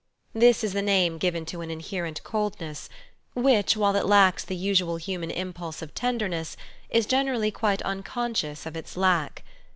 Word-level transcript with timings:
This 0.33 0.63
is 0.63 0.73
the 0.73 0.81
name 0.81 1.19
given 1.19 1.45
to 1.45 1.61
an 1.61 1.69
inherent 1.69 2.23
coldness, 2.23 2.89
which, 3.35 3.77
while 3.77 3.95
it 3.95 4.07
lacks 4.07 4.43
the 4.43 4.55
usual 4.55 4.97
human 4.97 5.29
impulse 5.29 5.83
of 5.83 5.93
tenderness, 5.93 6.57
is 6.89 7.05
generally 7.05 7.51
quite 7.51 7.83
unconscious 7.83 8.65
of 8.65 8.75
its 8.75 8.97
lack. 8.97 9.43